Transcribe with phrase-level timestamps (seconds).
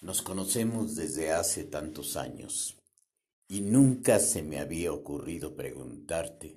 [0.00, 2.78] Nos conocemos desde hace tantos años
[3.48, 6.56] y nunca se me había ocurrido preguntarte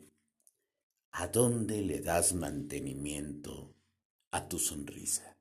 [1.12, 3.76] ¿a dónde le das mantenimiento
[4.32, 5.36] a tu sonrisa?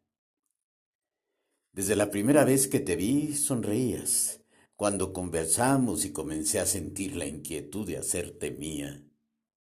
[1.73, 4.41] Desde la primera vez que te vi sonreías.
[4.75, 9.01] Cuando conversamos y comencé a sentir la inquietud de hacerte mía,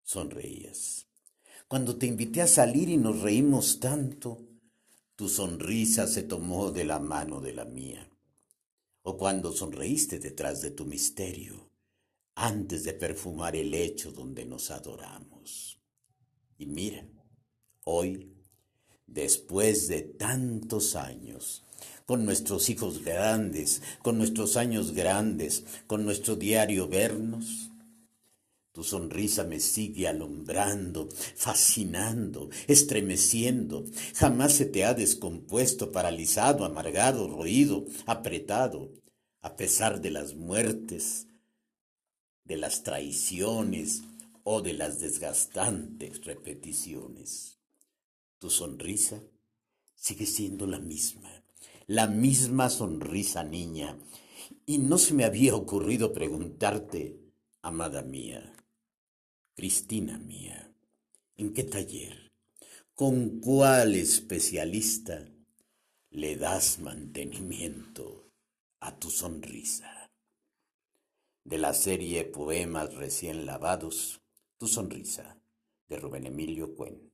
[0.03, 1.07] sonreías.
[1.67, 4.45] Cuando te invité a salir y nos reímos tanto,
[5.15, 8.07] tu sonrisa se tomó de la mano de la mía
[9.09, 11.71] o cuando sonreíste detrás de tu misterio,
[12.35, 15.79] antes de perfumar el lecho donde nos adoramos.
[16.57, 17.07] Y mira,
[17.85, 18.33] hoy,
[19.05, 21.63] después de tantos años,
[22.05, 27.71] con nuestros hijos grandes, con nuestros años grandes, con nuestro diario vernos,
[28.77, 33.85] tu sonrisa me sigue alumbrando, fascinando, estremeciendo.
[34.13, 38.91] Jamás se te ha descompuesto, paralizado, amargado, roído, apretado,
[39.41, 41.25] a pesar de las muertes,
[42.43, 44.03] de las traiciones
[44.43, 47.57] o de las desgastantes repeticiones.
[48.37, 49.23] Tu sonrisa
[49.95, 51.43] sigue siendo la misma,
[51.87, 53.97] la misma sonrisa niña,
[54.67, 57.19] y no se me había ocurrido preguntarte,
[57.63, 58.53] amada mía,
[59.57, 60.71] Cristina mía,
[61.35, 62.31] ¿en qué taller,
[62.93, 65.27] con cuál especialista
[66.11, 68.29] le das mantenimiento
[68.79, 70.11] a tu sonrisa?
[71.43, 74.21] De la serie Poemas recién lavados,
[74.59, 75.41] Tu sonrisa,
[75.89, 77.11] de Rubén Emilio Cuen.